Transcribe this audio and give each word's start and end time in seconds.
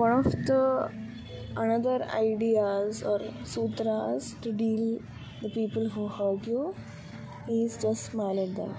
one 0.00 0.12
of 0.12 0.32
the 0.48 0.90
another 1.62 1.96
ideas 2.18 3.02
or 3.02 3.18
sutras 3.44 4.34
to 4.40 4.52
deal 4.60 4.84
the 5.42 5.50
people 5.56 5.88
who 5.96 6.04
hurt 6.18 6.46
you 6.46 6.74
is 7.48 7.76
just 7.82 8.06
smile 8.10 8.40
at 8.44 8.54
them. 8.56 8.74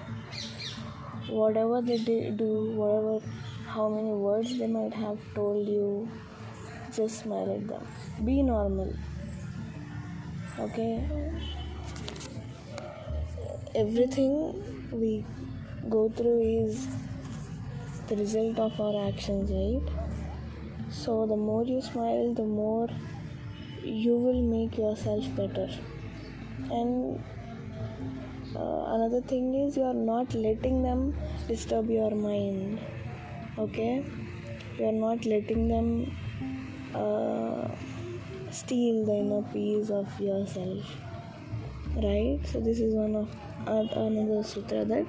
Whatever 1.29 1.81
they 1.81 2.31
do 2.43 2.49
whatever 2.79 3.19
how 3.67 3.87
many 3.89 4.13
words 4.23 4.57
they 4.57 4.69
might 4.77 4.95
have 5.03 5.19
told 5.35 5.67
you 5.67 6.09
just 6.95 7.19
smile 7.19 7.53
at 7.55 7.67
them. 7.67 7.85
Be 8.25 8.41
normal 8.41 8.91
okay? 10.59 10.93
Everything 13.75 14.33
we 14.91 15.23
go 15.87 16.09
through 16.09 16.39
is 16.41 16.87
the 18.07 18.15
result 18.15 18.57
of 18.57 18.81
our 18.87 19.07
actions 19.07 19.51
right 19.59 20.10
so 20.91 21.25
the 21.25 21.37
more 21.37 21.63
you 21.63 21.81
smile 21.81 22.33
the 22.33 22.43
more 22.43 22.89
you 23.83 24.15
will 24.15 24.41
make 24.41 24.77
yourself 24.77 25.25
better. 25.35 25.69
And 26.69 27.23
uh, 28.55 28.83
another 28.95 29.21
thing 29.21 29.55
is 29.55 29.77
you 29.77 29.83
are 29.83 29.93
not 29.93 30.33
letting 30.33 30.83
them 30.83 31.15
disturb 31.47 31.89
your 31.89 32.11
mind 32.11 32.79
okay? 33.57 34.05
You 34.77 34.85
are 34.85 34.91
not 34.91 35.25
letting 35.25 35.67
them 35.67 36.15
uh, 36.93 37.67
steal 38.51 39.05
the 39.05 39.15
inner 39.15 39.41
peace 39.53 39.89
of 39.89 40.07
yourself 40.19 40.85
right? 41.95 42.39
So 42.45 42.59
this 42.59 42.79
is 42.79 42.93
one 42.93 43.15
of 43.15 43.29
another 43.65 44.43
sutra 44.43 44.85
that 44.85 45.05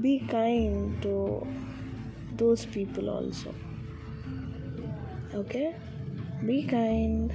be 0.00 0.26
kind 0.30 1.00
to 1.02 1.46
those 2.36 2.64
people 2.64 3.10
also 3.10 3.54
okay? 5.34 5.74
Be 6.46 6.64
kind 6.64 7.32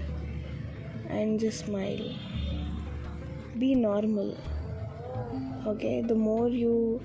and 1.10 1.40
just 1.40 1.66
smile. 1.66 2.16
Be 3.58 3.76
normal. 3.76 4.38
Okay? 5.66 6.02
The 6.02 6.16
more 6.16 6.50
you 6.50 7.02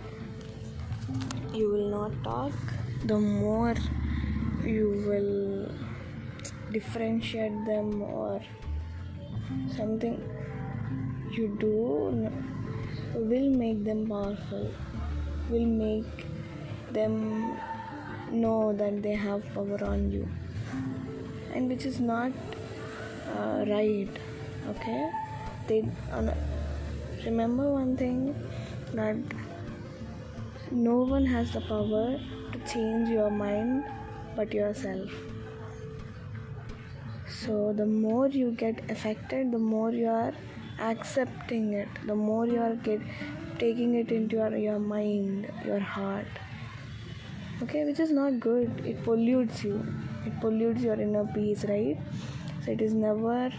you 1.54 1.68
will 1.68 1.90
not 1.90 2.12
talk 2.24 2.52
the 3.04 3.18
more 3.18 3.74
you 4.64 4.88
will 5.06 5.70
differentiate 6.72 7.64
them 7.66 8.00
or 8.00 8.40
something 9.76 10.16
you 11.32 11.48
do 11.60 12.30
will 13.14 13.50
make 13.50 13.84
them 13.84 14.06
powerful 14.06 14.70
will 15.50 15.66
make 15.66 16.24
them 16.92 17.58
know 18.30 18.72
that 18.72 19.02
they 19.02 19.14
have 19.14 19.44
power 19.52 19.84
on 19.84 20.10
you 20.10 20.26
and 21.52 21.68
which 21.68 21.84
is 21.84 22.00
not 22.00 22.32
uh, 23.36 23.64
right 23.68 24.08
okay? 24.68 25.10
They 25.66 25.84
uh, 26.10 26.32
remember 27.24 27.70
one 27.70 27.96
thing 27.96 28.34
that 28.94 29.16
no 30.70 31.02
one 31.02 31.26
has 31.26 31.52
the 31.52 31.60
power 31.60 32.18
to 32.52 32.58
change 32.72 33.08
your 33.08 33.30
mind 33.30 33.84
but 34.36 34.52
yourself. 34.52 35.10
So 37.28 37.72
the 37.72 37.86
more 37.86 38.28
you 38.28 38.52
get 38.52 38.90
affected 38.90 39.52
the 39.52 39.58
more 39.58 39.90
you 39.90 40.08
are 40.08 40.32
accepting 40.80 41.72
it. 41.74 41.88
The 42.06 42.14
more 42.14 42.46
you 42.46 42.60
are 42.60 42.74
get 42.74 43.00
taking 43.58 43.94
it 43.94 44.10
into 44.10 44.36
your, 44.36 44.56
your 44.56 44.78
mind 44.78 45.50
your 45.64 45.78
heart. 45.78 46.26
Okay? 47.62 47.84
Which 47.84 48.00
is 48.00 48.10
not 48.10 48.40
good. 48.40 48.82
It 48.84 49.02
pollutes 49.04 49.62
you 49.64 49.84
it 50.26 50.40
pollutes 50.40 50.82
your 50.82 51.00
inner 51.00 51.24
peace 51.34 51.64
right? 51.64 51.98
So 52.64 52.72
it 52.72 52.80
is 52.80 52.94
never 52.94 53.52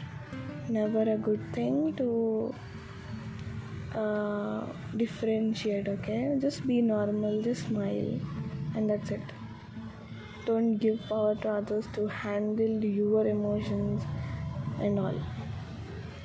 never 0.70 1.02
a 1.02 1.18
good 1.18 1.42
thing 1.54 1.94
to 1.96 2.54
uh, 3.96 4.66
differentiate 4.98 5.88
okay? 5.88 6.38
Just 6.40 6.66
be 6.66 6.82
normal 6.82 7.42
just 7.42 7.68
smile 7.68 8.20
and 8.76 8.90
that's 8.90 9.12
it. 9.12 9.22
Don't 10.46 10.78
give 10.78 11.00
power 11.08 11.36
to 11.36 11.50
others 11.50 11.88
to 11.94 12.08
handle 12.08 12.84
your 12.84 13.28
emotions 13.28 14.04
and 14.80 15.00
all. 15.00 15.22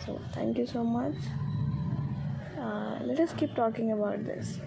So 0.05 0.21
thank 0.33 0.59
you 0.59 0.67
so 0.67 0.83
much. 0.83 1.15
Uh, 2.59 2.99
let 3.03 3.21
us 3.21 3.33
keep 3.37 3.55
talking 3.55 3.93
about 3.93 4.25
this 4.25 4.61